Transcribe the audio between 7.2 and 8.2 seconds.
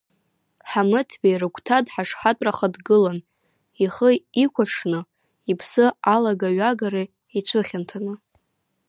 ицәыхьанҭаны.